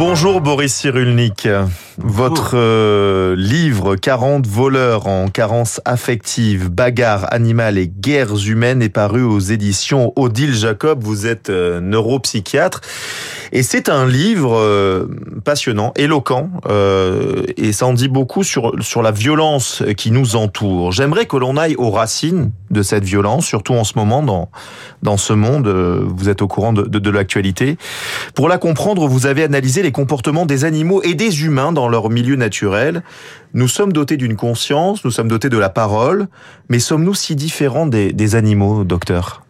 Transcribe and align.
Bonjour 0.00 0.40
Boris 0.40 0.72
Cyrulnik. 0.72 1.46
Votre 2.02 2.52
euh, 2.54 3.36
livre 3.36 3.94
40 3.94 4.46
voleurs 4.46 5.06
en 5.06 5.28
carence 5.28 5.82
affective, 5.84 6.70
bagarres 6.70 7.30
animales 7.30 7.76
et 7.76 7.88
guerres 7.88 8.48
humaines 8.48 8.80
est 8.80 8.88
paru 8.88 9.22
aux 9.22 9.38
éditions 9.38 10.14
Odile 10.16 10.54
Jacob. 10.54 11.02
Vous 11.02 11.26
êtes 11.26 11.50
euh, 11.50 11.80
neuropsychiatre 11.80 12.80
et 13.52 13.62
c'est 13.62 13.90
un 13.90 14.06
livre 14.06 14.56
euh, 14.56 15.06
passionnant, 15.44 15.92
éloquent 15.96 16.48
et 17.56 17.72
ça 17.72 17.86
en 17.86 17.92
dit 17.92 18.08
beaucoup 18.08 18.44
sur 18.44 18.72
sur 18.80 19.02
la 19.02 19.10
violence 19.10 19.82
qui 19.96 20.10
nous 20.10 20.36
entoure. 20.36 20.92
J'aimerais 20.92 21.26
que 21.26 21.36
l'on 21.36 21.58
aille 21.58 21.74
aux 21.76 21.90
racines 21.90 22.52
de 22.70 22.82
cette 22.82 23.04
violence, 23.04 23.44
surtout 23.44 23.74
en 23.74 23.84
ce 23.84 23.92
moment 23.96 24.22
dans 24.22 24.50
dans 25.02 25.16
ce 25.16 25.32
monde. 25.34 25.68
Vous 25.68 26.28
êtes 26.28 26.40
au 26.40 26.48
courant 26.48 26.72
de, 26.72 26.82
de, 26.82 26.98
de 26.98 27.10
l'actualité. 27.10 27.76
Pour 28.34 28.48
la 28.48 28.56
comprendre, 28.56 29.06
vous 29.06 29.26
avez 29.26 29.42
analysé 29.42 29.82
les 29.82 29.89
comportements 29.92 30.46
des 30.46 30.64
animaux 30.64 31.02
et 31.02 31.14
des 31.14 31.44
humains 31.44 31.72
dans 31.72 31.88
leur 31.88 32.10
milieu 32.10 32.36
naturel. 32.36 33.02
Nous 33.54 33.68
sommes 33.68 33.92
dotés 33.92 34.16
d'une 34.16 34.36
conscience, 34.36 35.04
nous 35.04 35.10
sommes 35.10 35.28
dotés 35.28 35.48
de 35.48 35.58
la 35.58 35.68
parole, 35.68 36.28
mais 36.68 36.78
sommes-nous 36.78 37.14
si 37.14 37.36
différents 37.36 37.86
des, 37.86 38.12
des 38.12 38.34
animaux, 38.34 38.84
docteur? 38.84 39.42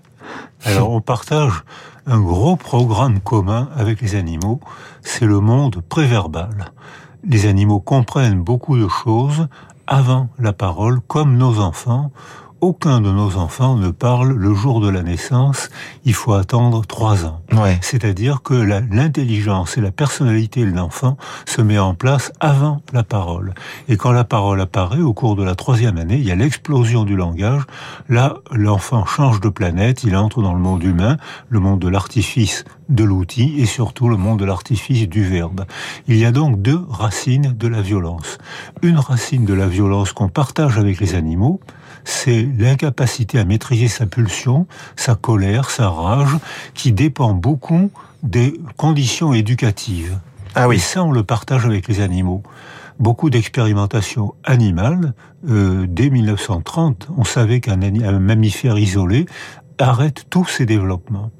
Alors 0.64 0.90
on 0.90 1.00
partage 1.00 1.64
un 2.06 2.20
gros 2.20 2.56
programme 2.56 3.20
commun 3.20 3.68
avec 3.76 4.00
les 4.00 4.14
animaux, 4.14 4.60
c'est 5.02 5.26
le 5.26 5.40
monde 5.40 5.82
préverbal. 5.88 6.72
Les 7.24 7.46
animaux 7.46 7.80
comprennent 7.80 8.40
beaucoup 8.40 8.78
de 8.78 8.88
choses 8.88 9.48
avant 9.86 10.28
la 10.38 10.52
parole, 10.52 11.00
comme 11.00 11.36
nos 11.36 11.58
enfants, 11.58 12.12
aucun 12.60 13.00
de 13.00 13.10
nos 13.10 13.36
enfants 13.36 13.76
ne 13.76 13.90
parle 13.90 14.32
le 14.32 14.54
jour 14.54 14.80
de 14.80 14.88
la 14.88 15.02
naissance, 15.02 15.70
il 16.04 16.14
faut 16.14 16.34
attendre 16.34 16.84
trois 16.84 17.24
ans. 17.24 17.40
Ouais. 17.52 17.78
C'est-à-dire 17.80 18.42
que 18.42 18.54
l'intelligence 18.54 19.76
et 19.78 19.80
la 19.80 19.90
personnalité 19.90 20.64
de 20.64 20.70
l'enfant 20.70 21.16
se 21.46 21.62
met 21.62 21.78
en 21.78 21.94
place 21.94 22.32
avant 22.40 22.82
la 22.92 23.02
parole. 23.02 23.54
Et 23.88 23.96
quand 23.96 24.12
la 24.12 24.24
parole 24.24 24.60
apparaît 24.60 25.00
au 25.00 25.12
cours 25.12 25.36
de 25.36 25.42
la 25.42 25.54
troisième 25.54 25.96
année, 25.96 26.16
il 26.16 26.24
y 26.24 26.30
a 26.30 26.36
l'explosion 26.36 27.04
du 27.04 27.16
langage. 27.16 27.62
Là, 28.08 28.36
l'enfant 28.52 29.04
change 29.06 29.40
de 29.40 29.48
planète, 29.48 30.04
il 30.04 30.16
entre 30.16 30.42
dans 30.42 30.54
le 30.54 30.60
monde 30.60 30.82
humain, 30.82 31.16
le 31.48 31.60
monde 31.60 31.80
de 31.80 31.88
l'artifice 31.88 32.64
de 32.88 33.04
l'outil 33.04 33.54
et 33.58 33.66
surtout 33.66 34.08
le 34.08 34.16
monde 34.16 34.40
de 34.40 34.44
l'artifice 34.44 35.08
du 35.08 35.24
verbe. 35.24 35.64
Il 36.08 36.16
y 36.16 36.24
a 36.24 36.32
donc 36.32 36.60
deux 36.60 36.84
racines 36.88 37.54
de 37.56 37.68
la 37.68 37.80
violence. 37.80 38.38
Une 38.82 38.98
racine 38.98 39.44
de 39.44 39.54
la 39.54 39.66
violence 39.66 40.12
qu'on 40.12 40.28
partage 40.28 40.78
avec 40.78 41.00
les 41.00 41.14
animaux, 41.14 41.60
c'est 42.04 42.48
l'incapacité 42.58 43.38
à 43.38 43.44
maîtriser 43.44 43.88
sa 43.88 44.06
pulsion, 44.06 44.66
sa 44.96 45.14
colère, 45.14 45.70
sa 45.70 45.88
rage, 45.88 46.36
qui 46.74 46.92
dépend 46.92 47.34
beaucoup 47.34 47.90
des 48.22 48.60
conditions 48.76 49.32
éducatives. 49.32 50.18
Ah 50.54 50.68
oui. 50.68 50.76
Et 50.76 50.78
ça, 50.78 51.04
on 51.04 51.12
le 51.12 51.22
partage 51.22 51.64
avec 51.64 51.88
les 51.88 52.00
animaux. 52.00 52.42
Beaucoup 52.98 53.30
d'expérimentations 53.30 54.34
animales, 54.44 55.14
euh, 55.48 55.86
dès 55.88 56.10
1930, 56.10 57.08
on 57.16 57.24
savait 57.24 57.60
qu'un 57.60 57.76
mammifère 57.76 58.78
isolé 58.78 59.26
arrête 59.78 60.26
tous 60.28 60.44
ses 60.44 60.66
développements. 60.66 61.30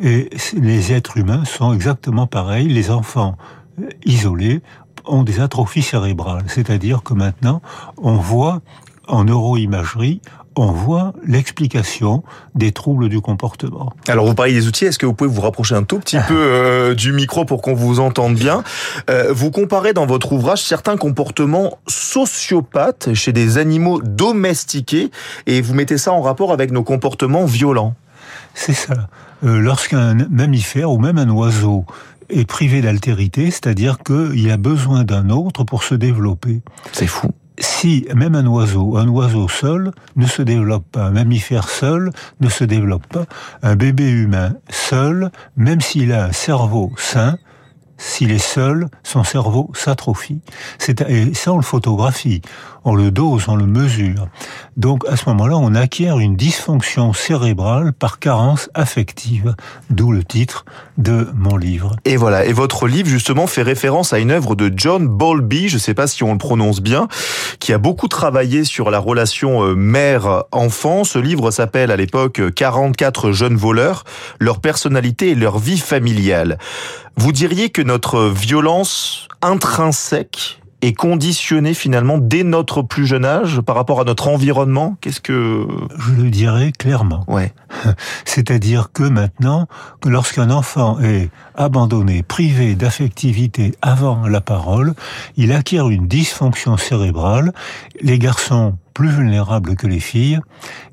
Et 0.00 0.30
les 0.54 0.92
êtres 0.92 1.16
humains 1.16 1.44
sont 1.44 1.72
exactement 1.72 2.26
pareils. 2.26 2.68
Les 2.68 2.90
enfants 2.90 3.36
euh, 3.80 3.88
isolés 4.04 4.62
ont 5.04 5.22
des 5.22 5.40
atrophies 5.40 5.82
cérébrales. 5.82 6.44
C'est-à-dire 6.48 7.02
que 7.02 7.14
maintenant, 7.14 7.62
on 7.98 8.16
voit 8.16 8.62
en 9.08 9.24
neuroimagerie, 9.24 10.20
on 10.56 10.72
voit 10.72 11.12
l'explication 11.26 12.22
des 12.54 12.72
troubles 12.72 13.08
du 13.08 13.20
comportement. 13.20 13.92
Alors 14.08 14.26
vous 14.26 14.34
parlez 14.34 14.54
des 14.54 14.66
outils, 14.66 14.86
est-ce 14.86 14.98
que 14.98 15.04
vous 15.04 15.12
pouvez 15.12 15.28
vous 15.28 15.42
rapprocher 15.42 15.74
un 15.74 15.82
tout 15.82 15.98
petit 15.98 16.18
peu 16.26 16.34
euh, 16.36 16.94
du 16.94 17.12
micro 17.12 17.44
pour 17.44 17.60
qu'on 17.60 17.74
vous 17.74 18.00
entende 18.00 18.34
bien? 18.34 18.64
Euh, 19.10 19.32
Vous 19.32 19.50
comparez 19.50 19.92
dans 19.92 20.06
votre 20.06 20.32
ouvrage 20.32 20.62
certains 20.62 20.96
comportements 20.96 21.78
sociopathes 21.86 23.12
chez 23.14 23.32
des 23.32 23.58
animaux 23.58 24.00
domestiqués 24.00 25.10
et 25.46 25.60
vous 25.60 25.74
mettez 25.74 25.98
ça 25.98 26.12
en 26.12 26.22
rapport 26.22 26.52
avec 26.52 26.70
nos 26.70 26.82
comportements 26.82 27.44
violents. 27.44 27.94
C'est 28.54 28.72
ça. 28.72 29.08
Euh, 29.44 29.58
Lorsqu'un 29.58 30.14
mammifère 30.30 30.90
ou 30.90 30.98
même 30.98 31.18
un 31.18 31.28
oiseau 31.28 31.84
est 32.30 32.48
privé 32.48 32.80
d'altérité, 32.80 33.50
c'est-à-dire 33.50 33.98
qu'il 33.98 34.50
a 34.50 34.56
besoin 34.56 35.04
d'un 35.04 35.28
autre 35.28 35.64
pour 35.64 35.84
se 35.84 35.94
développer. 35.94 36.62
C'est 36.92 37.06
fou 37.06 37.28
si 37.58 38.06
même 38.14 38.34
un 38.34 38.46
oiseau, 38.46 38.96
un 38.96 39.08
oiseau 39.08 39.48
seul 39.48 39.92
ne 40.16 40.26
se 40.26 40.42
développe 40.42 40.84
pas, 40.90 41.06
un 41.06 41.10
mammifère 41.10 41.68
seul 41.68 42.10
ne 42.40 42.48
se 42.48 42.64
développe 42.64 43.06
pas, 43.06 43.26
un 43.62 43.76
bébé 43.76 44.08
humain 44.10 44.54
seul, 44.68 45.30
même 45.56 45.80
s'il 45.80 46.12
a 46.12 46.24
un 46.24 46.32
cerveau 46.32 46.92
sain, 46.96 47.38
s'il 47.98 48.30
est 48.30 48.38
seul, 48.38 48.88
son 49.02 49.24
cerveau 49.24 49.70
s'atrophie. 49.74 50.40
Et 51.08 51.34
ça, 51.34 51.52
on 51.52 51.56
le 51.56 51.62
photographie, 51.62 52.42
on 52.84 52.94
le 52.94 53.10
dose, 53.10 53.44
on 53.48 53.56
le 53.56 53.66
mesure. 53.66 54.28
Donc, 54.76 55.04
à 55.08 55.16
ce 55.16 55.28
moment-là, 55.30 55.56
on 55.56 55.74
acquiert 55.74 56.18
une 56.18 56.36
dysfonction 56.36 57.12
cérébrale 57.12 57.92
par 57.92 58.18
carence 58.18 58.70
affective, 58.74 59.54
d'où 59.90 60.12
le 60.12 60.24
titre 60.24 60.64
de 60.98 61.28
mon 61.34 61.56
livre. 61.56 61.96
Et 62.04 62.16
voilà. 62.16 62.44
Et 62.44 62.52
votre 62.52 62.86
livre, 62.86 63.08
justement, 63.08 63.46
fait 63.46 63.62
référence 63.62 64.12
à 64.12 64.18
une 64.18 64.30
œuvre 64.30 64.54
de 64.54 64.72
John 64.74 65.08
Bowlby, 65.08 65.68
je 65.68 65.74
ne 65.74 65.80
sais 65.80 65.94
pas 65.94 66.06
si 66.06 66.22
on 66.22 66.32
le 66.32 66.38
prononce 66.38 66.80
bien, 66.80 67.08
qui 67.60 67.72
a 67.72 67.78
beaucoup 67.78 68.08
travaillé 68.08 68.64
sur 68.64 68.90
la 68.90 68.98
relation 68.98 69.64
euh, 69.64 69.74
mère-enfant. 69.74 71.04
Ce 71.04 71.18
livre 71.18 71.50
s'appelle, 71.50 71.90
à 71.90 71.96
l'époque, 71.96 72.40
44 72.54 73.32
jeunes 73.32 73.56
voleurs, 73.56 74.04
leur 74.38 74.60
personnalité 74.60 75.30
et 75.30 75.34
leur 75.34 75.58
vie 75.58 75.78
familiale. 75.78 76.58
Vous 77.18 77.32
diriez 77.32 77.70
que 77.70 77.80
notre 77.86 78.26
violence 78.26 79.28
intrinsèque 79.42 80.60
est 80.82 80.92
conditionnée 80.92 81.74
finalement 81.74 82.18
dès 82.18 82.42
notre 82.42 82.82
plus 82.82 83.06
jeune 83.06 83.24
âge 83.24 83.60
par 83.60 83.76
rapport 83.76 84.00
à 84.00 84.04
notre 84.04 84.28
environnement? 84.28 84.96
Qu'est-ce 85.00 85.20
que 85.20 85.66
je 85.98 86.12
le 86.12 86.30
dirais 86.30 86.72
clairement 86.76 87.24
Ouais. 87.28 87.52
C'est-à-dire 88.24 88.90
que 88.92 89.02
maintenant, 89.02 89.66
que 90.00 90.08
lorsqu'un 90.08 90.50
enfant 90.50 91.00
est 91.00 91.30
abandonné, 91.54 92.22
privé 92.22 92.74
d'affectivité 92.74 93.74
avant 93.82 94.26
la 94.26 94.40
parole, 94.40 94.94
il 95.36 95.52
acquiert 95.52 95.88
une 95.88 96.06
dysfonction 96.06 96.76
cérébrale. 96.76 97.52
Les 98.00 98.18
garçons 98.18 98.76
plus 98.96 99.10
vulnérables 99.10 99.76
que 99.76 99.86
les 99.86 100.00
filles, 100.00 100.40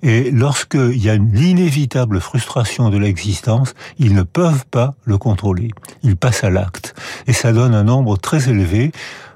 et 0.02 0.30
lorsqu'il 0.30 1.02
y 1.02 1.10
a 1.10 1.16
l'inévitable 1.16 2.20
frustration 2.20 2.90
de 2.90 2.98
l'existence, 2.98 3.76
ils 3.98 4.14
ne 4.14 4.24
peuvent 4.24 4.66
pas 4.70 4.94
le 5.06 5.18
contrôler. 5.18 5.70
Ils 6.04 6.18
passent 6.18 6.44
à 6.44 6.50
l'acte. 6.50 6.96
Et 7.28 7.34
ça 7.34 7.54
donne 7.54 7.74
un 7.74 7.86
nombre 7.86 8.18
très 8.18 8.50
élevé. 8.50 8.92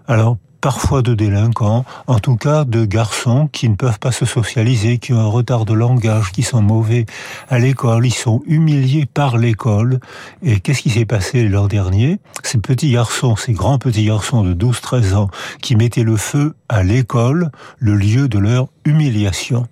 Alors, 0.07 0.37
parfois 0.61 1.01
de 1.01 1.13
délinquants, 1.13 1.85
en 2.07 2.19
tout 2.19 2.35
cas 2.35 2.63
de 2.65 2.85
garçons 2.85 3.47
qui 3.51 3.69
ne 3.69 3.75
peuvent 3.75 3.99
pas 3.99 4.11
se 4.11 4.25
socialiser, 4.25 4.97
qui 4.97 5.13
ont 5.13 5.19
un 5.19 5.27
retard 5.27 5.65
de 5.65 5.73
langage, 5.73 6.31
qui 6.31 6.43
sont 6.43 6.61
mauvais 6.61 7.05
à 7.49 7.59
l'école, 7.59 8.05
ils 8.05 8.13
sont 8.13 8.41
humiliés 8.45 9.05
par 9.05 9.37
l'école. 9.37 9.99
Et 10.43 10.59
qu'est-ce 10.59 10.81
qui 10.81 10.89
s'est 10.89 11.05
passé 11.05 11.47
l'an 11.47 11.67
dernier? 11.67 12.19
Ces 12.43 12.57
petits 12.57 12.91
garçons, 12.91 13.35
ces 13.35 13.53
grands 13.53 13.79
petits 13.79 14.05
garçons 14.05 14.43
de 14.43 14.53
12-13 14.53 15.15
ans, 15.15 15.29
qui 15.61 15.75
mettaient 15.75 16.03
le 16.03 16.17
feu 16.17 16.55
à 16.69 16.83
l'école, 16.83 17.51
le 17.79 17.95
lieu 17.95 18.27
de 18.27 18.39
leur 18.39 18.67
humiliation. 18.85 19.67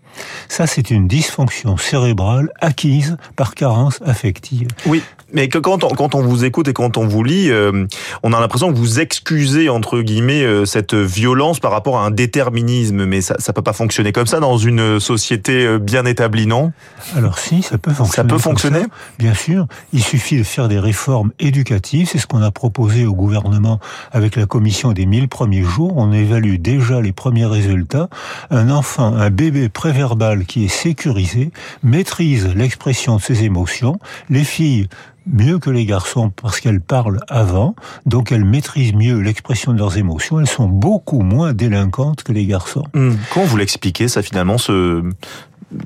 Ça, 0.48 0.68
c'est 0.68 0.92
une 0.92 1.08
dysfonction 1.08 1.78
cérébrale 1.78 2.50
acquise 2.62 3.18
par 3.36 3.56
carence 3.56 4.02
affective. 4.06 4.68
Oui, 4.86 5.04
mais 5.34 5.48
que 5.48 5.58
quand 5.58 5.84
on, 5.84 5.90
quand 5.90 6.16
on 6.16 6.22
vous 6.22 6.46
écoute 6.46 6.68
et 6.68 6.74
quand 6.74 6.98
on 6.98 7.08
vous 7.08 7.24
lit, 7.24 7.50
euh, 7.50 7.86
on 8.24 8.32
a 8.32 8.40
l'impression 8.40 8.72
que 8.72 8.78
vous 8.78 9.00
excusez 9.00 9.70
entre 9.70 10.02
guillemets 10.02 10.44
euh, 10.44 10.66
cette 10.66 10.94
violence 10.94 11.60
par 11.60 11.72
rapport 11.72 11.98
à 11.98 12.06
un 12.06 12.12
déterminisme, 12.12 13.06
mais 13.06 13.22
ça, 13.22 13.36
ça 13.40 13.52
peut 13.52 13.62
pas 13.62 13.74
fonctionner 13.74 14.12
comme 14.12 14.28
ça 14.28 14.40
dans 14.40 14.58
une 14.58 15.00
société 15.00 15.66
euh, 15.66 15.80
bien 15.80 16.06
établie, 16.06 16.46
non? 16.46 16.72
Alors 17.16 17.40
si, 17.40 17.64
ça 17.64 17.78
peut 17.78 17.92
fonctionner. 17.92 18.30
Ça 18.30 18.36
peut 18.36 18.42
fonctionner, 18.42 18.82
ça. 18.82 18.88
bien 19.18 19.34
sûr. 19.34 19.68
Il 19.94 20.04
suffit 20.04 20.38
de 20.38 20.44
faire 20.44 20.68
des 20.68 20.80
réformes 20.80 21.32
éducatives. 21.40 22.08
C'est 22.12 22.20
ce 22.20 22.28
qu'on 22.28 22.42
a 22.42 22.52
proposé 22.52 23.06
au 23.06 23.14
gouvernement 23.14 23.80
avec 24.12 24.36
la 24.36 24.46
commission 24.46 24.92
des 24.92 25.06
1000 25.06 25.28
premiers 25.28 25.64
jours. 25.64 25.94
On 25.98 26.12
évalue 26.12 26.56
déjà 26.58 27.02
les 27.02 27.14
premiers 27.14 27.46
résultats. 27.46 28.10
Un 28.52 28.70
enfant, 28.70 29.16
un 29.16 29.30
bébé 29.32 29.70
préverbal 29.70 30.46
qui 30.46 30.66
est 30.66 30.70
sécurisé 30.70 31.52
maîtrise 31.84 32.48
l'expression 32.56 33.18
de 33.18 33.22
ses 33.22 33.44
émotions. 33.44 34.00
Les 34.30 34.44
filles 34.44 34.88
mieux 35.28 35.60
que 35.60 35.70
les 35.70 35.86
garçons 35.86 36.30
parce 36.30 36.60
qu'elles 36.60 36.82
parlent 36.82 37.20
avant, 37.28 37.76
donc 38.06 38.32
elles 38.32 38.46
maîtrisent 38.46 38.94
mieux 38.94 39.20
l'expression 39.20 39.74
de 39.74 39.80
leurs 39.80 39.98
émotions, 39.98 40.40
elles 40.40 40.48
sont 40.48 40.68
beaucoup 40.68 41.22
moins 41.22 41.54
délinquantes 41.54 42.24
que 42.24 42.32
les 42.32 42.46
garçons. 42.46 42.84
Mmh. 42.94 43.12
Comment 43.34 43.46
vous 43.46 43.58
l'expliquez 43.58 44.08
ça 44.08 44.22
finalement 44.22 44.58
ce 44.58 45.04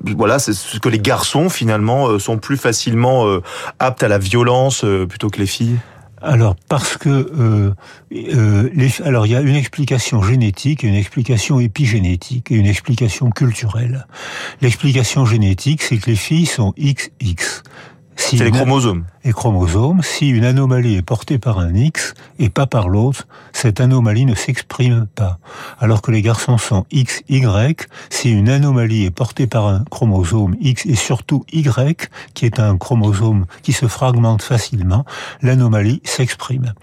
voilà, 0.04 0.40
c'est 0.40 0.54
ce 0.54 0.78
que 0.78 0.90
les 0.90 1.00
garçons 1.00 1.50
finalement 1.50 2.10
euh, 2.10 2.20
sont 2.20 2.38
plus 2.38 2.58
facilement 2.58 3.28
euh, 3.28 3.42
aptes 3.80 4.04
à 4.04 4.08
la 4.08 4.18
violence 4.18 4.84
euh, 4.84 5.08
plutôt 5.08 5.30
que 5.30 5.40
les 5.40 5.48
filles? 5.48 5.78
Alors 6.22 6.56
parce 6.68 6.98
que 6.98 7.10
euh, 7.10 7.74
euh, 8.12 8.70
les, 8.74 9.02
alors 9.04 9.26
il 9.26 9.32
y 9.32 9.36
a 9.36 9.42
une 9.42 9.56
explication 9.56 10.22
génétique, 10.22 10.84
une 10.84 10.96
explication 10.96 11.60
épigénétique 11.60 12.52
et 12.52 12.56
une 12.56 12.66
explication 12.66 13.30
culturelle. 13.30 14.06
L'explication 14.62 15.26
génétique, 15.26 15.82
c'est 15.82 15.98
que 15.98 16.10
les 16.10 16.18
filles 16.18 16.46
sont 16.46 16.74
XX 16.78 17.64
Si 18.20 18.38
c'est 18.38 18.44
les 18.44 18.52
chromosomes. 18.52 19.06
Les 19.24 19.32
chromosomes, 19.32 20.04
si 20.04 20.28
une 20.28 20.44
anomalie 20.44 20.96
est 20.96 21.02
portée 21.02 21.40
par 21.40 21.58
un 21.58 21.74
X 21.74 22.14
et 22.38 22.50
pas 22.50 22.68
par 22.68 22.90
l'autre, 22.90 23.28
cette 23.54 23.80
anomalie 23.80 24.26
ne 24.26 24.36
s'exprime 24.36 25.08
pas. 25.16 25.40
Alors 25.80 26.02
que 26.02 26.12
les 26.12 26.22
garçons 26.22 26.58
sont 26.58 26.86
XY, 26.94 27.76
si 28.10 28.32
une 28.32 28.50
anomalie 28.50 29.06
est 29.06 29.12
portée 29.12 29.48
par 29.48 29.68
un 29.68 29.86
chromosome 29.90 30.58
X 30.60 30.86
et 30.86 30.96
surtout 30.96 31.46
Y, 31.54 32.10
qui 32.34 32.46
est 32.46 32.60
un 32.60 32.78
chromosome 32.78 33.46
qui 33.64 33.72
se 33.72 33.88
fragmente 33.88 34.44
facilement, 34.44 35.06
l'anomalie 35.42 36.02
s'exprime. 36.04 36.74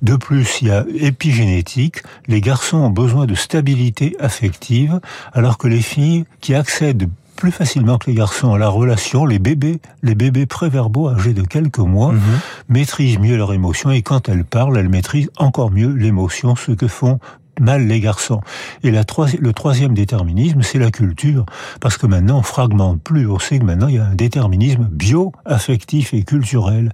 De 0.00 0.16
plus, 0.16 0.62
il 0.62 0.68
y 0.68 0.70
a 0.70 0.84
épigénétique, 0.98 1.98
les 2.26 2.40
garçons 2.40 2.78
ont 2.78 2.90
besoin 2.90 3.26
de 3.26 3.34
stabilité 3.34 4.16
affective, 4.18 4.98
alors 5.34 5.58
que 5.58 5.68
les 5.68 5.82
filles 5.82 6.24
qui 6.40 6.54
accèdent 6.54 7.10
plus 7.36 7.52
facilement 7.52 7.98
que 7.98 8.10
les 8.10 8.16
garçons 8.16 8.54
à 8.54 8.58
la 8.58 8.68
relation. 8.68 9.24
Les 9.26 9.38
bébés, 9.38 9.80
les 10.02 10.14
bébés 10.14 10.46
préverbaux 10.46 11.08
âgés 11.08 11.34
de 11.34 11.42
quelques 11.42 11.78
mois 11.78 12.12
mhm. 12.12 12.20
maîtrisent 12.68 13.18
mieux 13.18 13.36
leur 13.36 13.52
émotion 13.52 13.90
et 13.90 14.02
quand 14.02 14.28
elles 14.28 14.44
parlent, 14.44 14.76
elles 14.76 14.88
maîtrisent 14.88 15.30
encore 15.36 15.70
mieux 15.70 15.92
l'émotion, 15.92 16.56
ce 16.56 16.72
que 16.72 16.88
font 16.88 17.20
mal 17.60 17.86
les 17.86 18.00
garçons. 18.00 18.40
Et 18.82 18.90
le 18.90 19.52
troisième 19.52 19.94
déterminisme, 19.94 20.62
c'est 20.62 20.78
la 20.78 20.90
culture, 20.90 21.46
parce 21.80 21.96
que 21.96 22.06
maintenant 22.06 22.38
on 22.38 22.42
fragmente 22.42 23.00
plus, 23.02 23.28
on 23.28 23.38
sait 23.38 23.58
que 23.58 23.64
maintenant 23.64 23.88
il 23.88 23.96
y 23.96 23.98
a 23.98 24.06
un 24.06 24.14
déterminisme 24.14 24.88
bio-affectif 24.90 26.14
et 26.14 26.22
culturel 26.22 26.92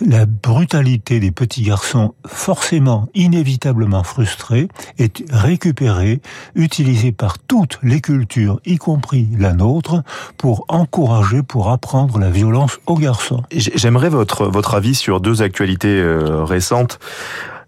la 0.00 0.26
brutalité 0.26 1.20
des 1.20 1.30
petits 1.30 1.62
garçons, 1.62 2.14
forcément, 2.26 3.08
inévitablement 3.14 4.02
frustrés, 4.02 4.68
est 4.98 5.24
récupérée, 5.30 6.20
utilisée 6.54 7.12
par 7.12 7.38
toutes 7.38 7.78
les 7.82 8.00
cultures, 8.00 8.60
y 8.64 8.76
compris 8.76 9.28
la 9.38 9.52
nôtre, 9.52 10.02
pour 10.36 10.64
encourager, 10.68 11.42
pour 11.42 11.70
apprendre 11.70 12.18
la 12.18 12.30
violence 12.30 12.78
aux 12.86 12.96
garçons. 12.96 13.42
J'aimerais 13.52 14.08
votre, 14.08 14.46
votre 14.46 14.74
avis 14.74 14.94
sur 14.94 15.20
deux 15.20 15.42
actualités 15.42 16.00
euh, 16.00 16.44
récentes. 16.44 16.98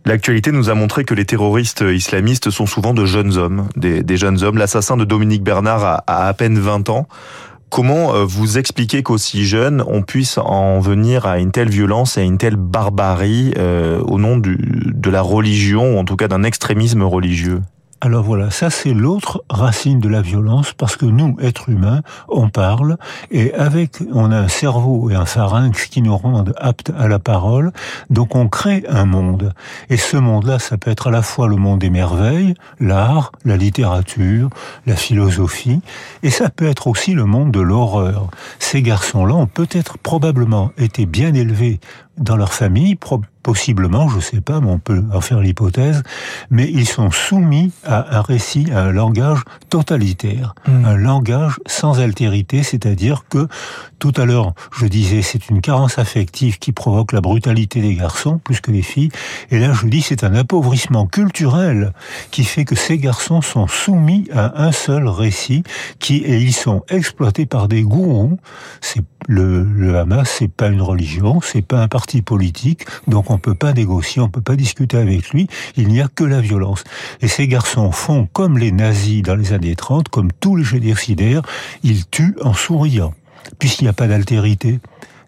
L'actualité 0.06 0.52
nous 0.52 0.70
a 0.70 0.74
montré 0.74 1.02
que 1.02 1.14
les 1.14 1.24
terroristes 1.24 1.80
islamistes 1.80 2.50
sont 2.50 2.66
souvent 2.66 2.94
de 2.94 3.04
jeunes 3.04 3.36
hommes, 3.36 3.68
des, 3.74 4.16
jeunes 4.16 4.44
hommes. 4.44 4.56
L'assassin 4.56 4.96
de 4.96 5.04
Dominique 5.04 5.42
Bernard 5.42 5.84
a, 5.84 6.28
à 6.28 6.32
peine 6.32 6.60
20 6.60 6.90
ans. 6.90 7.08
Comment 7.70 8.14
euh, 8.14 8.24
vous 8.24 8.56
expliquez 8.56 9.02
qu'aussi 9.02 9.44
jeune, 9.44 9.82
on 9.88 10.02
puisse 10.02 10.38
en 10.38 10.78
venir 10.78 11.26
à 11.26 11.40
une 11.40 11.50
telle 11.50 11.70
violence 11.70 12.16
et 12.16 12.20
à 12.20 12.22
une 12.22 12.38
telle 12.38 12.54
barbarie 12.54 13.52
euh, 13.58 13.98
au 13.98 14.20
nom 14.20 14.36
de 14.36 15.10
la 15.10 15.22
religion, 15.22 15.96
ou 15.96 15.98
en 15.98 16.04
tout 16.04 16.14
cas 16.14 16.28
d'un 16.28 16.44
extrémisme 16.44 17.02
religieux? 17.02 17.62
Alors 18.02 18.22
voilà, 18.22 18.50
ça 18.50 18.68
c'est 18.68 18.92
l'autre 18.92 19.42
racine 19.48 20.00
de 20.00 20.08
la 20.08 20.20
violence 20.20 20.74
parce 20.74 20.96
que 20.96 21.06
nous, 21.06 21.34
êtres 21.40 21.70
humains, 21.70 22.02
on 22.28 22.50
parle 22.50 22.98
et 23.30 23.54
avec, 23.54 24.02
on 24.12 24.30
a 24.30 24.36
un 24.36 24.48
cerveau 24.48 25.08
et 25.08 25.14
un 25.14 25.24
pharynx 25.24 25.86
qui 25.86 26.02
nous 26.02 26.16
rendent 26.16 26.54
aptes 26.58 26.92
à 26.98 27.08
la 27.08 27.18
parole, 27.18 27.72
donc 28.10 28.36
on 28.36 28.48
crée 28.48 28.84
un 28.88 29.06
monde. 29.06 29.54
Et 29.88 29.96
ce 29.96 30.18
monde-là, 30.18 30.58
ça 30.58 30.76
peut 30.76 30.90
être 30.90 31.06
à 31.06 31.10
la 31.10 31.22
fois 31.22 31.48
le 31.48 31.56
monde 31.56 31.78
des 31.78 31.90
merveilles, 31.90 32.54
l'art, 32.80 33.32
la 33.46 33.56
littérature, 33.56 34.50
la 34.86 34.94
philosophie, 34.94 35.80
et 36.22 36.30
ça 36.30 36.50
peut 36.50 36.66
être 36.66 36.88
aussi 36.88 37.14
le 37.14 37.24
monde 37.24 37.50
de 37.50 37.60
l'horreur. 37.60 38.28
Ces 38.58 38.82
garçons-là 38.82 39.34
ont 39.34 39.46
peut-être 39.46 39.96
probablement 39.98 40.70
été 40.76 41.06
bien 41.06 41.32
élevés 41.32 41.80
dans 42.16 42.36
leur 42.36 42.52
famille, 42.52 42.96
possiblement, 43.42 44.08
je 44.08 44.20
sais 44.20 44.40
pas, 44.40 44.60
mais 44.60 44.70
on 44.70 44.78
peut 44.78 45.04
en 45.12 45.20
faire 45.20 45.40
l'hypothèse, 45.40 46.02
mais 46.50 46.70
ils 46.70 46.88
sont 46.88 47.10
soumis 47.10 47.72
à 47.84 48.16
un 48.18 48.20
récit, 48.20 48.66
à 48.72 48.82
un 48.82 48.92
langage 48.92 49.40
totalitaire, 49.70 50.54
hmm. 50.66 50.84
un 50.84 50.96
langage 50.96 51.60
sans 51.66 52.00
altérité, 52.00 52.62
c'est-à-dire 52.62 53.24
que 53.28 53.46
tout 53.98 54.12
à 54.16 54.24
l'heure, 54.24 54.52
je 54.76 54.86
disais, 54.86 55.22
c'est 55.22 55.48
une 55.48 55.60
carence 55.60 55.98
affective 55.98 56.58
qui 56.58 56.72
provoque 56.72 57.12
la 57.12 57.20
brutalité 57.20 57.80
des 57.80 57.94
garçons 57.94 58.38
plus 58.38 58.60
que 58.60 58.70
les 58.70 58.82
filles, 58.82 59.10
et 59.50 59.58
là 59.58 59.72
je 59.72 59.86
dis 59.86 60.02
c'est 60.02 60.24
un 60.24 60.34
appauvrissement 60.34 61.06
culturel 61.06 61.92
qui 62.30 62.44
fait 62.44 62.64
que 62.64 62.74
ces 62.74 62.98
garçons 62.98 63.42
sont 63.42 63.66
soumis 63.66 64.28
à 64.32 64.62
un 64.62 64.72
seul 64.72 65.08
récit 65.08 65.62
qui 65.98 66.16
et 66.18 66.38
ils 66.38 66.52
sont 66.52 66.82
exploités 66.88 67.46
par 67.46 67.68
des 67.68 67.82
gourous. 67.82 68.38
C'est 68.80 69.02
le, 69.28 69.64
le 69.64 69.98
Hamas, 69.98 70.28
c'est 70.28 70.50
pas 70.50 70.68
une 70.68 70.82
religion, 70.82 71.40
c'est 71.40 71.62
pas 71.62 71.82
un 71.82 71.88
parti 71.88 72.22
politique, 72.22 72.84
donc 73.06 73.30
on 73.30 73.38
peut 73.38 73.54
pas 73.54 73.72
négocier, 73.72 74.22
on 74.22 74.28
peut 74.28 74.40
pas 74.40 74.56
discuter 74.56 74.96
avec 74.96 75.30
lui. 75.30 75.48
Il 75.76 75.88
n'y 75.88 76.00
a 76.00 76.08
que 76.08 76.24
la 76.24 76.40
violence. 76.40 76.84
Et 77.20 77.28
ces 77.28 77.48
garçons 77.48 77.92
font 77.92 78.28
comme 78.32 78.58
les 78.58 78.72
nazis 78.72 79.22
dans 79.22 79.34
les 79.34 79.52
années 79.52 79.76
30, 79.76 80.08
comme 80.08 80.30
tous 80.32 80.56
les 80.56 80.64
génocidaires, 80.64 81.42
ils 81.82 82.06
tuent 82.06 82.36
en 82.42 82.54
souriant, 82.54 83.14
puisqu'il 83.58 83.84
n'y 83.84 83.90
a 83.90 83.92
pas 83.92 84.06
d'altérité. 84.06 84.80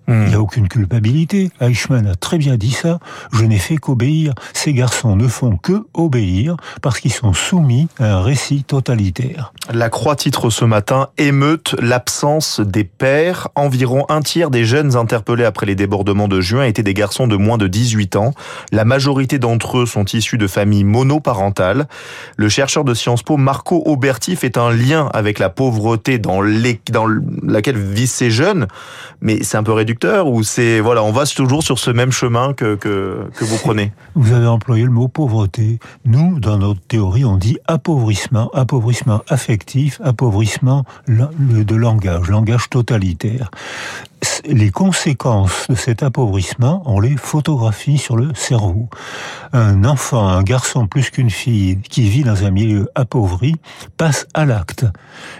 Il 0.08 0.25
n'y 0.25 0.34
a 0.34 0.40
aucune 0.40 0.69
culpabilité. 0.69 1.50
Eichmann 1.60 2.06
a 2.06 2.14
très 2.14 2.38
bien 2.38 2.56
dit 2.56 2.70
ça. 2.70 2.99
Je 3.32 3.44
n'ai 3.44 3.58
fait 3.58 3.76
qu'obéir. 3.76 4.32
Ces 4.55 4.72
garçons 4.72 5.16
ne 5.16 5.28
font 5.28 5.58
que 5.58 5.84
obéir 5.93 6.56
parce 6.81 6.99
qu'ils 6.99 7.12
sont 7.12 7.34
soumis 7.34 7.88
à 7.99 8.14
un 8.14 8.22
récit 8.22 8.64
totalitaire. 8.64 9.52
La 9.70 9.90
Croix 9.90 10.16
titre 10.16 10.49
ce 10.49 10.64
matin 10.64 11.08
émeute 11.19 11.75
l'absence 11.78 12.60
des 12.60 12.84
pères. 12.84 13.49
Environ 13.55 14.06
un 14.08 14.22
tiers 14.22 14.49
des 14.49 14.64
jeunes 14.64 14.96
interpellés 14.96 15.44
après 15.44 15.66
les 15.66 15.75
débordements 15.75 16.28
de 16.28 16.40
juin 16.40 16.64
étaient 16.64 16.82
des 16.82 16.94
garçons 16.94 17.26
de 17.26 17.37
moins 17.37 17.58
de 17.58 17.66
18 17.66 18.16
ans. 18.16 18.32
La 18.72 18.87
majorité 18.87 19.38
d'entre 19.38 19.81
eux 19.81 19.87
sont 19.87 20.06
issus 20.06 20.38
de 20.38 20.46
familles 20.46 20.84
monoparentales. 20.84 21.87
Le 22.38 22.49
chercheur 22.49 22.84
de 22.84 22.94
Sciences 22.94 23.22
Po 23.22 23.37
Marco 23.37 23.82
Auberti 23.84 24.37
fait 24.37 24.56
un 24.56 24.70
lien 24.70 25.11
avec 25.12 25.38
la 25.38 25.50
pauvreté 25.50 26.19
dans, 26.19 26.40
les, 26.40 26.81
dans 26.90 27.06
laquelle 27.43 27.76
vivent 27.76 28.08
ces 28.08 28.31
jeunes, 28.31 28.69
mais 29.20 29.43
c'est 29.43 29.58
un 29.58 29.62
peu 29.62 29.72
réducteur 29.72 29.98
ou 30.05 30.43
c'est 30.43 30.81
voilà, 30.81 31.03
on 31.03 31.12
va 31.12 31.27
toujours 31.27 31.62
sur 31.62 31.79
ce 31.79 31.91
même 31.91 32.12
chemin 32.12 32.53
que, 32.53 32.75
que, 32.77 33.29
que 33.35 33.45
vous 33.45 33.56
prenez? 33.59 33.93
Vous 34.15 34.33
avez 34.33 34.47
employé 34.47 34.85
le 34.85 34.91
mot 34.91 35.09
pauvreté. 35.09 35.79
Nous, 36.05 36.41
dans 36.41 36.59
notre 36.59 36.81
théorie, 36.81 37.25
on 37.25 37.37
dit 37.37 37.59
appauvrissement, 37.67 38.50
appauvrissement 38.55 39.23
affectif, 39.29 40.00
appauvrissement 40.03 40.85
de 41.09 41.75
langage, 41.75 42.29
langage 42.29 42.69
totalitaire 42.71 43.50
les 44.45 44.71
conséquences 44.71 45.67
de 45.69 45.75
cet 45.75 46.03
appauvrissement, 46.03 46.83
on 46.87 47.00
les 47.00 47.17
photographie 47.17 47.99
sur 47.99 48.17
le 48.17 48.35
cerveau. 48.35 48.89
Un 49.53 49.85
enfant, 49.85 50.27
un 50.27 50.43
garçon 50.43 50.87
plus 50.87 51.11
qu'une 51.11 51.31
fille 51.31 51.79
qui 51.83 52.09
vit 52.09 52.23
dans 52.23 52.45
un 52.45 52.50
milieu 52.50 52.89
appauvri 52.95 53.56
passe 53.97 54.27
à 54.35 54.45
l'acte. 54.45 54.87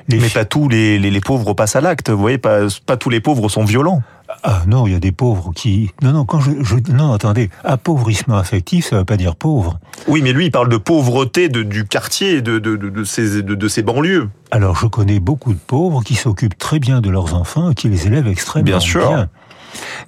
Mais 0.09 0.29
pas 0.29 0.45
tous 0.45 0.69
les, 0.69 0.99
les, 0.99 1.21
pauvres 1.21 1.55
passent 1.55 1.77
à 1.77 1.81
l'acte. 1.81 2.11
Vous 2.11 2.19
voyez, 2.19 2.39
pas, 2.39 2.67
pas 2.87 2.97
tous 2.97 3.11
les 3.11 3.21
pauvres 3.21 3.49
sont 3.49 3.65
violents. 3.65 4.03
Ah 4.43 4.63
non, 4.67 4.87
il 4.87 4.93
y 4.93 4.97
a 4.97 5.01
des 5.01 5.13
pauvres 5.13 5.53
qui... 5.55 5.91
Non, 6.03 6.13
non, 6.13 6.25
quand 6.27 6.41
je... 6.41 6.51
Non, 6.93 7.13
attendez, 7.13 7.49
appauvrissement 7.65 8.37
affectif, 8.37 8.87
ça 8.87 8.97
ne 8.97 9.01
veut 9.01 9.05
pas 9.07 9.17
dire 9.17 9.37
pauvre. 9.37 9.81
Oui, 10.07 10.21
mais 10.23 10.33
lui, 10.33 10.47
il 10.47 10.51
parle 10.51 10.69
de 10.69 10.77
pauvreté 10.77 11.49
de, 11.49 11.63
du 11.63 11.87
quartier, 11.87 12.43
de, 12.43 12.59
de, 12.59 12.77
de, 12.77 13.05
ces, 13.05 13.43
de, 13.43 13.55
de 13.55 13.69
ces 13.69 13.83
banlieues. 13.83 14.29
Alors, 14.51 14.77
je 14.77 14.87
connais 14.87 15.19
beaucoup 15.19 15.55
de 15.55 15.59
pauvres 15.59 16.03
qui 16.03 16.15
s'occupent 16.15 16.59
très 16.59 16.79
bien 16.79 17.01
de 17.01 17.09
leurs 17.09 17.35
enfants 17.35 17.71
et 17.71 17.75
qui 17.75 17.89
les 17.89 18.07
élèvent 18.07 18.29
extrêmement 18.29 18.67
bien. 18.67 18.81
Sûr. 18.81 19.09
bien. 19.09 19.29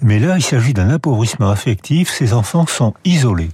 Mais 0.03 0.19
là, 0.19 0.37
il 0.37 0.43
s'agit 0.43 0.73
d'un 0.73 0.89
appauvrissement 0.89 1.51
affectif. 1.51 2.11
Ces 2.11 2.33
enfants 2.33 2.67
sont 2.67 2.95
isolés. 3.05 3.51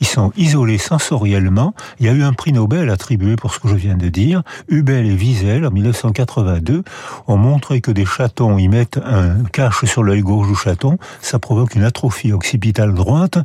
Ils 0.00 0.06
sont 0.06 0.32
isolés 0.36 0.78
sensoriellement. 0.78 1.74
Il 1.98 2.06
y 2.06 2.08
a 2.08 2.12
eu 2.12 2.22
un 2.22 2.32
prix 2.32 2.52
Nobel 2.52 2.90
attribué 2.90 3.36
pour 3.36 3.54
ce 3.54 3.60
que 3.60 3.68
je 3.68 3.74
viens 3.74 3.96
de 3.96 4.08
dire. 4.08 4.42
Hubel 4.68 5.06
et 5.06 5.14
Wiesel, 5.14 5.66
en 5.66 5.70
1982, 5.70 6.82
ont 7.26 7.36
montré 7.36 7.80
que 7.80 7.90
des 7.90 8.04
chatons 8.04 8.58
y 8.58 8.68
mettent 8.68 9.00
un 9.04 9.44
cache 9.44 9.84
sur 9.84 10.02
l'œil 10.02 10.20
gauche 10.20 10.48
du 10.48 10.54
chaton. 10.54 10.98
Ça 11.22 11.38
provoque 11.38 11.74
une 11.74 11.84
atrophie 11.84 12.32
occipitale 12.32 12.92
droite. 12.92 13.38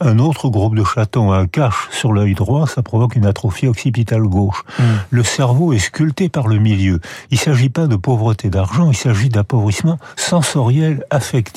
Un 0.00 0.18
autre 0.18 0.48
groupe 0.48 0.74
de 0.74 0.84
chatons 0.84 1.32
a 1.32 1.38
un 1.38 1.46
cache 1.46 1.88
sur 1.90 2.12
l'œil 2.12 2.34
droit. 2.34 2.66
Ça 2.66 2.82
provoque 2.82 3.16
une 3.16 3.26
atrophie 3.26 3.66
occipitale 3.66 4.22
gauche. 4.22 4.62
Hmm. 4.78 4.82
Le 5.10 5.22
cerveau 5.22 5.72
est 5.72 5.78
sculpté 5.78 6.28
par 6.28 6.48
le 6.48 6.58
milieu. 6.58 7.00
Il 7.30 7.38
ne 7.38 7.40
s'agit 7.40 7.70
pas 7.70 7.86
de 7.86 7.96
pauvreté 7.96 8.50
d'argent. 8.50 8.90
Il 8.90 8.96
s'agit 8.96 9.30
d'appauvrissement 9.30 9.98
sensoriel 10.16 11.04
affectif 11.10 11.53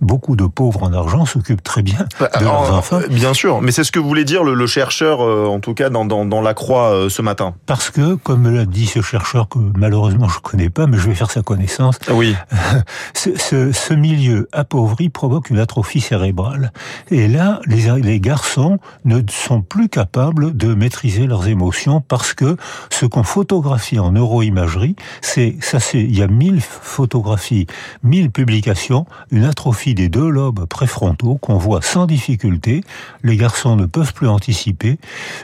beaucoup 0.00 0.36
de 0.36 0.46
pauvres 0.46 0.82
en 0.82 0.92
argent 0.92 1.26
s'occupent 1.26 1.62
très 1.62 1.82
bien 1.82 2.06
bah, 2.20 2.30
de 2.38 2.44
leurs 2.44 2.72
enfants. 2.72 3.00
Bien 3.10 3.34
sûr, 3.34 3.60
mais 3.60 3.72
c'est 3.72 3.84
ce 3.84 3.92
que 3.92 3.98
voulait 3.98 4.24
dire 4.24 4.44
le, 4.44 4.66
chercheur, 4.66 5.22
euh, 5.22 5.46
en 5.46 5.60
tout 5.60 5.74
cas 5.74 5.90
dans, 5.90 6.04
dans, 6.04 6.40
la 6.40 6.54
Croix 6.54 6.92
euh, 6.92 7.08
ce 7.08 7.22
matin. 7.22 7.54
Parce 7.66 7.90
que, 7.90 8.14
comme 8.14 8.54
l'a 8.54 8.64
dit 8.64 8.86
ce 8.86 9.00
chercheur 9.00 9.48
que 9.48 9.58
malheureusement 9.76 10.28
je 10.28 10.38
connais 10.40 10.70
pas, 10.70 10.86
mais 10.86 10.98
je 10.98 11.08
vais 11.08 11.14
faire 11.14 11.30
sa 11.30 11.42
connaissance. 11.42 11.98
Oui. 12.10 12.36
ce, 13.14 13.36
ce, 13.72 13.94
milieu 13.94 14.48
appauvri 14.52 15.08
provoque 15.08 15.50
une 15.50 15.58
atrophie 15.58 16.00
cérébrale. 16.00 16.72
Et 17.10 17.26
là, 17.28 17.60
les, 17.66 17.90
les 18.00 18.20
garçons 18.20 18.78
ne 19.04 19.20
sont 19.30 19.62
plus 19.62 19.88
capables 19.88 20.56
de 20.56 20.74
maîtriser 20.74 21.26
leurs 21.26 21.48
émotions 21.48 22.00
parce 22.00 22.34
que 22.34 22.56
ce 22.90 23.06
qu'on 23.06 23.22
photographie 23.22 23.98
en 23.98 24.12
neuroimagerie, 24.12 24.96
c'est 25.20 25.56
ça, 25.60 25.80
c'est 25.80 26.00
il 26.00 26.16
y 26.16 26.22
a 26.22 26.26
mille 26.26 26.60
photographies, 26.60 27.66
mille 28.02 28.30
publications, 28.30 29.06
une 29.30 29.44
atrophie 29.44 29.94
des 29.94 30.08
deux 30.08 30.28
lobes 30.28 30.66
préfrontaux 30.66 31.36
qu'on 31.36 31.58
voit 31.58 31.82
sans 31.82 32.06
difficulté. 32.06 32.82
Les 33.22 33.36
garçons 33.36 33.76
ne 33.76 33.86
peuvent 33.86 34.12
plus 34.12 34.28
anticiper. 34.28 34.98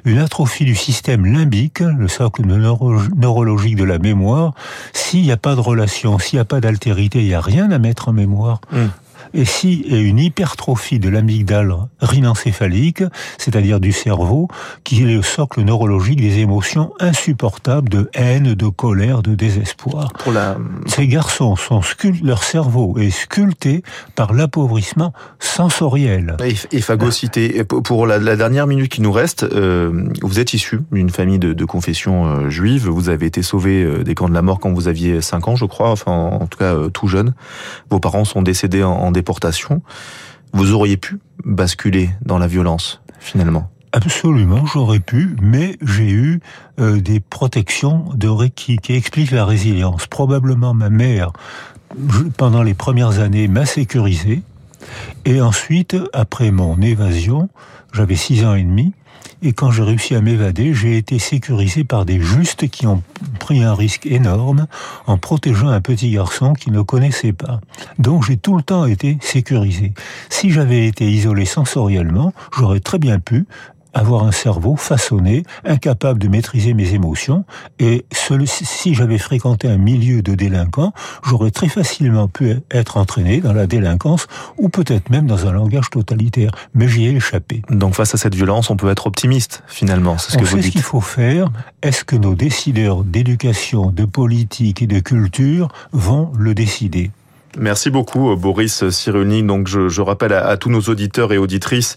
Une 0.05 0.19
atrophie 0.19 0.65
du 0.65 0.75
système 0.75 1.27
limbique, 1.27 1.81
le 1.81 2.09
socle 2.09 2.43
neurologique 2.47 3.77
de 3.77 3.85
la 3.85 3.99
mémoire. 3.99 4.55
S'il 4.93 5.23
n'y 5.23 5.33
a 5.33 5.37
pas 5.37 5.55
de 5.55 5.61
relation, 5.61 6.19
s'il 6.19 6.39
n'y 6.39 6.41
a 6.41 6.45
pas 6.45 6.61
d'altérité, 6.61 7.21
il 7.21 7.27
n'y 7.27 7.35
a 7.35 7.41
rien 7.41 7.71
à 7.71 7.79
mettre 7.79 8.09
en 8.09 8.13
mémoire. 8.13 8.61
Hum. 8.73 8.91
Et 9.35 9.45
si 9.45 9.85
et 9.89 9.99
une 9.99 10.19
hypertrophie 10.19 10.99
de 10.99 11.09
l'amygdale 11.09 11.75
rhinencéphalique, 12.01 13.03
c'est-à-dire 13.39 13.81
du 13.81 13.93
cerveau, 13.93 14.49
qui 14.85 15.03
est 15.03 15.07
le 15.07 15.23
socle 15.23 15.63
neurologique 15.63 16.21
des 16.21 16.39
émotions 16.39 16.93
insupportables 17.01 17.89
de 17.89 18.09
haine, 18.15 18.55
de 18.55 18.69
colère, 18.69 19.23
de 19.23 19.35
désespoir. 19.35 20.13
Ces 20.87 21.09
garçons 21.09 21.57
sont 21.57 21.81
leur 22.23 22.43
cerveau 22.43 22.97
est 22.99 23.11
sculpté 23.11 23.83
par 24.15 24.33
l'appauvrissement 24.33 25.13
sensoriel. 25.39 26.37
Et, 26.73 26.81
phagocyté. 26.81 27.65
Pour 27.65 28.07
la, 28.07 28.37
dernière 28.37 28.67
minute 28.67 28.91
qui 28.91 29.01
nous 29.01 29.13
reste, 29.13 29.45
euh, 29.45 30.09
vous 30.23 30.41
êtes 30.41 30.55
issu 30.55 30.81
d'une 30.93 31.11
famille 31.11 31.39
de, 31.39 31.65
confession 31.65 32.27
euh, 32.27 32.51
juive. 32.51 32.89
Vous 32.89 33.09
avez 33.09 33.27
été 33.27 33.43
sauvé 33.43 33.83
euh, 33.83 34.05
des 34.05 34.15
camps 34.15 34.29
de 34.29 34.35
la 34.35 34.43
mort 34.43 34.61
quand 34.61 34.73
vous 34.73 34.89
aviez 34.89 35.21
5 35.21 35.49
ans, 35.49 35.57
je 35.57 35.65
crois, 35.65 35.91
enfin 35.91 36.13
en 36.13 36.47
tout 36.47 36.59
cas 36.59 36.75
tout 36.93 37.09
jeune. 37.09 37.35
Vos 37.91 38.01
parents 38.01 38.25
sont 38.25 38.43
décédés 38.43 38.83
en 38.83 39.11
Vous 40.53 40.73
auriez 40.73 40.97
pu 40.97 41.19
basculer 41.45 42.11
dans 42.23 42.39
la 42.39 42.47
violence, 42.47 43.03
finalement 43.19 43.71
Absolument, 43.93 44.67
j'aurais 44.67 44.99
pu, 44.99 45.37
mais 45.41 45.77
j'ai 45.81 46.11
eu 46.11 46.41
euh, 46.81 47.01
des 47.01 47.21
protections 47.21 48.07
de 48.15 48.49
qui, 48.49 48.77
qui 48.79 48.95
expliquent 48.95 49.31
la 49.31 49.45
résilience. 49.45 50.09
Probablement 50.09 50.75
ma 50.75 50.91
mère, 50.91 51.33
pendant 52.37 52.65
les 52.65 52.75
premières 52.75 53.21
années, 53.21 53.47
m'a 53.47 53.67
sécurisé. 53.67 54.43
Et 55.25 55.41
ensuite, 55.41 55.97
après 56.13 56.51
mon 56.51 56.81
évasion, 56.81 57.49
j'avais 57.93 58.17
six 58.17 58.45
ans 58.45 58.55
et 58.55 58.63
demi, 58.63 58.93
et 59.43 59.53
quand 59.53 59.71
j'ai 59.71 59.83
réussi 59.83 60.15
à 60.15 60.23
m'évader, 60.23 60.73
j'ai 60.73 60.97
été 60.97 61.19
sécurisé 61.19 61.85
par 61.85 62.07
des 62.07 62.19
justes 62.19 62.69
qui 62.69 62.87
ont 62.87 63.03
pris 63.41 63.63
un 63.63 63.75
risque 63.75 64.07
énorme 64.07 64.67
en 65.07 65.19
protégeant 65.19 65.69
un 65.69 65.83
petit 65.83 66.11
garçon 66.11 66.55
qui 66.55 66.71
ne 66.71 66.81
connaissait 66.81 67.35
pas. 67.35 67.61
Donc 67.99 68.25
j'ai 68.25 68.39
tout 68.39 68.57
le 68.57 68.63
temps 68.63 68.87
été 68.87 69.19
sécurisé. 69.21 69.93
Si 70.31 70.51
j'avais 70.51 70.87
été 70.87 71.11
isolé 71.11 71.45
sensoriellement, 71.45 72.33
j'aurais 72.57 72.81
très 72.81 72.99
bien 72.99 73.19
pu 73.19 73.47
avoir 73.95 74.25
un 74.25 74.33
cerveau 74.33 74.77
façonné, 74.77 75.45
incapable 75.65 76.19
de 76.19 76.29
maîtriser 76.29 76.75
mes 76.75 76.95
émotions. 76.95 77.45
Et 77.79 78.05
si 78.13 78.95
j'avais 78.95 79.19
fréquenté 79.19 79.69
un 79.69 79.79
milieu 79.79 80.23
de 80.23 80.35
délinquants, 80.35 80.93
j'aurais 81.25 81.51
très 81.51 81.69
facilement 81.69 82.29
pu 82.29 82.57
être 82.71 82.97
entraîné 82.97 83.41
dans 83.41 83.53
la 83.53 83.67
délinquance 83.67 84.27
ou 84.59 84.69
peut-être 84.69 85.11
même 85.11 85.27
dans 85.27 85.47
un 85.47 85.53
langage 85.53 85.91
totalitaire. 85.91 86.51
Mais 86.75 86.89
j'y 86.89 87.07
ai 87.07 87.17
échappé. 87.17 87.63
Donc 87.71 87.95
face 87.95 88.15
à 88.15 88.19
cette 88.19 88.35
violence, 88.35 88.71
on 88.71 88.77
peut 88.77 88.91
être 88.91 89.07
optimiste 89.07 89.63
finalement. 89.67 90.19
C'est 90.19 90.33
ce 90.33 90.39
que 90.39 90.45
vous 90.45 90.57
dites. 90.57 90.67
ce 90.67 90.71
qu'il 90.71 90.83
faut 90.83 91.01
faire. 91.01 91.51
Est-ce 91.83 92.05
que 92.05 92.17
nos 92.17 92.35
décideurs 92.35 93.05
d'éducation, 93.05 93.91
de 93.91 94.05
politique 94.05 94.83
et 94.83 94.87
de 94.87 95.01
culture 95.01 95.69
vont 95.93 96.33
le 96.37 96.55
décider? 96.55 97.11
Merci 97.59 97.91
beaucoup 97.91 98.31
euh, 98.31 98.37
Boris 98.37 98.89
Cyrulnik. 98.91 99.47
Donc 99.47 99.69
je, 99.69 100.01
rappelle 100.01 100.33
à, 100.33 100.57
tous 100.57 100.71
nos 100.71 100.81
auditeurs 100.83 101.33
et 101.33 101.39
auditrices, 101.39 101.97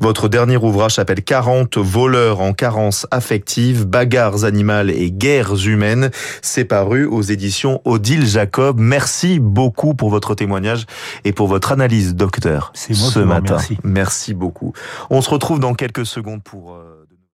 votre 0.00 0.28
dernier 0.28 0.56
ouvrage 0.56 0.94
s'appelle 0.94 1.22
40 1.22 1.78
voleurs 1.78 2.40
en 2.40 2.52
carence 2.52 3.06
affective, 3.10 3.86
bagarres 3.86 4.44
animales 4.44 4.90
et 4.90 5.10
guerres 5.10 5.66
humaines. 5.66 6.10
C'est 6.42 6.64
paru 6.64 7.06
aux 7.06 7.22
éditions 7.22 7.80
Odile 7.84 8.26
Jacob. 8.26 8.78
Merci 8.78 9.38
beaucoup 9.38 9.94
pour 9.94 10.10
votre 10.10 10.34
témoignage 10.34 10.86
et 11.24 11.32
pour 11.32 11.48
votre 11.48 11.72
analyse, 11.72 12.14
docteur, 12.14 12.72
ce 12.74 13.20
matin. 13.20 13.56
Merci. 13.56 13.78
merci 13.84 14.34
beaucoup. 14.34 14.72
On 15.10 15.22
se 15.22 15.30
retrouve 15.30 15.60
dans 15.60 15.74
quelques 15.74 16.06
secondes 16.06 16.42
pour... 16.42 16.74
Euh, 16.74 17.05